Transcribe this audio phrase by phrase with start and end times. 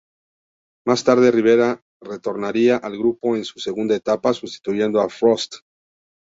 [0.87, 5.57] Más tarde, Rivera retornaría al grupo, en su segunda etapa, sustituyendo a Frost.